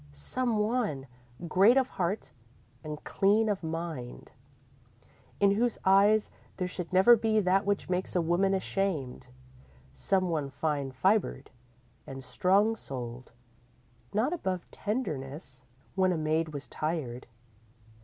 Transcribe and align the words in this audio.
Some 0.11 0.57
one 0.57 1.05
great 1.47 1.77
of 1.77 1.89
heart 1.89 2.31
and 2.83 3.03
clean 3.03 3.47
of 3.47 3.61
mind, 3.63 4.31
in 5.39 5.51
whose 5.51 5.77
eyes 5.85 6.31
there 6.57 6.67
should 6.67 6.91
never 6.91 7.15
be 7.15 7.39
that 7.39 7.67
which 7.67 7.87
makes 7.87 8.15
a 8.15 8.19
woman 8.21 8.55
ashamed. 8.55 9.27
Some 9.93 10.29
one 10.31 10.49
fine 10.49 10.89
fibred 10.91 11.51
and 12.07 12.23
strong 12.23 12.75
souled, 12.75 13.31
not 14.11 14.33
above 14.33 14.65
tenderness 14.71 15.65
when 15.93 16.11
a 16.11 16.17
maid 16.17 16.51
was 16.51 16.67
tired. 16.67 17.27